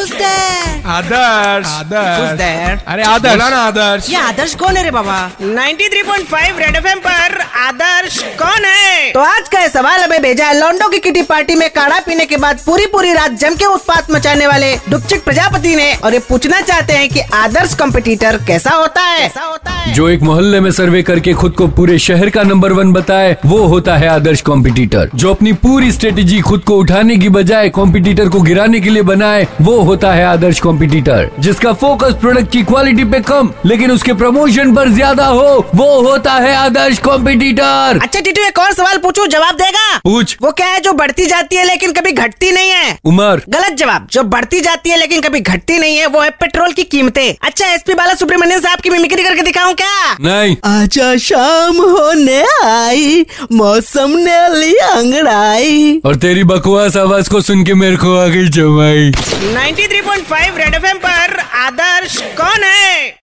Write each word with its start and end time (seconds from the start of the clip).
Who's 0.00 0.10
there? 0.10 0.68
Adarsh 0.90 1.66
Who's 2.18 2.36
there? 2.36 2.76
अरे 2.88 3.02
आदर्श 3.04 3.32
बोला 3.32 3.48
ना 3.50 3.56
आदर्श 3.62 4.08
ये 4.10 4.16
आदर्श 4.16 4.54
कौन 4.62 4.76
है 4.76 4.82
रे 4.84 4.90
बाबा? 4.90 5.16
93.5 5.40 6.58
रेड 6.58 6.76
एफएम 6.76 6.98
पर 7.06 7.40
आदर्श 7.64 8.18
कौन 8.38 8.64
है? 8.64 9.10
तो 9.12 9.20
आज 9.20 9.48
का 9.48 9.66
सवाल 9.68 10.00
हमें 10.02 10.22
भेजा 10.22 10.46
है। 10.46 10.58
लॉन्डो 10.58 10.88
की 10.88 10.98
किटी 11.06 11.22
पार्टी 11.32 11.54
में 11.54 11.68
काढ़ा 11.74 11.98
पीने 12.06 12.26
के 12.26 12.36
बाद 12.44 12.60
पूरी 12.66 12.86
पूरी 12.94 13.12
रात 13.12 13.30
जम 13.42 13.54
के 13.56 13.64
उत्पात 13.74 14.10
मचाने 14.10 14.46
वाले 14.46 14.74
डुपचिक 14.88 15.24
प्रजापति 15.24 15.74
ने 15.76 15.92
और 16.04 16.14
ये 16.14 16.18
पूछना 16.28 16.60
चाहते 16.60 16.92
हैं 16.92 17.08
कि 17.08 17.20
आदर्श 17.44 17.74
कॉम्पिटिटर 17.82 18.38
कैसा 18.46 18.70
होता 18.76 19.02
है? 19.02 19.20
कैसा 19.28 19.44
होता 19.44 19.69
है 19.69 19.69
जो 19.94 20.08
एक 20.08 20.22
मोहल्ले 20.22 20.58
में 20.60 20.70
सर्वे 20.70 21.02
करके 21.02 21.32
खुद 21.34 21.52
को 21.52 21.66
पूरे 21.68 21.98
शहर 21.98 22.30
का 22.30 22.42
नंबर 22.42 22.72
वन 22.72 22.92
बताए, 22.92 23.36
वो 23.46 23.58
होता 23.66 23.96
है 23.96 24.08
आदर्श 24.08 24.40
कॉम्पिटिटर 24.42 25.10
जो 25.14 25.30
अपनी 25.30 25.52
पूरी 25.62 25.90
स्ट्रेटेजी 25.92 26.40
खुद 26.40 26.62
को 26.64 26.76
उठाने 26.76 27.16
की 27.16 27.28
बजाय 27.28 27.68
कॉम्पिटिटर 27.70 28.28
को 28.28 28.40
गिराने 28.40 28.80
के 28.80 28.90
लिए 28.90 29.02
बनाए, 29.02 29.46
वो 29.60 29.78
होता 29.80 30.12
है 30.12 30.24
आदर्श 30.26 30.60
कॉम्पिटिटर 30.60 31.30
जिसका 31.38 31.72
फोकस 31.74 32.14
प्रोडक्ट 32.20 32.52
की 32.52 32.62
क्वालिटी 32.62 33.04
पे 33.04 33.20
कम, 33.22 33.50
लेकिन 33.66 33.90
उसके 33.90 34.12
प्रमोशन 34.14 34.74
पर 34.74 34.88
ज़्यादा 34.90 35.26
हो, 35.26 35.66
वो 35.74 36.00
होता 36.02 36.32
है 36.34 36.54
आदर्श 36.56 36.98
कॉम्पिटिटर 37.00 37.98
अच्छा 38.02 38.20
टीटू, 38.20 38.42
एक 38.42 38.58
और 38.58 38.72
सवाल 38.72 38.98
पूछूँ, 38.98 39.26
जवाब 39.28 39.54
देगा? 39.56 39.89
पूछ। 40.04 40.36
वो 40.42 40.50
क्या 40.50 40.66
है 40.66 40.80
जो 40.80 40.92
बढ़ती 40.92 41.26
जाती 41.26 41.56
है 41.56 41.64
लेकिन 41.64 41.92
कभी 41.92 42.12
घटती 42.12 42.50
नहीं 42.50 42.70
है? 42.70 42.98
उमर। 43.04 43.42
गलत 43.48 43.72
जवाब। 43.72 44.08
जो 44.12 44.22
बढ़ती 44.22 44.60
जाती 44.60 44.90
है 44.90 44.96
लेकिन 44.96 45.20
कभी 45.20 45.40
घटती 45.40 45.78
नहीं 45.78 45.96
है 45.96 46.06
वो 46.06 46.20
है 46.20 46.30
पेट्रोल 46.30 46.72
की 46.72 46.82
कीमतें। 46.84 47.34
अच्छा 47.42 47.66
एसपी 47.66 47.94
बाला 47.94 48.14
सुब्रमण्यम 48.14 48.60
साहब 48.60 48.80
की 48.80 48.90
मिमिक्री 48.90 49.22
करके 49.22 49.42
दिखाऊँ 49.42 49.74
क्या? 49.74 50.16
नहीं। 50.20 50.56
आजा 50.64 51.16
शाम 51.16 51.76
होने 51.76 52.42
आई 52.64 53.26
मौसम 53.52 54.10
ने 54.18 54.38
ली 54.56 54.74
अंगड़ाई। 54.74 56.00
और 56.04 56.16
तेरी 56.16 56.44
बकवास 56.44 56.96
आवाज़ 56.96 57.30
को 57.30 57.40
सुन 57.40 57.64
के 57.64 57.74
मेरे 57.74 57.96
को 57.96 58.16
आ 58.16 58.26
गई 58.26 58.48
जमाई 58.48 59.10
93.5 59.54 60.58
रेड 60.58 60.74
एफएम 60.74 60.98
पर 60.98 61.38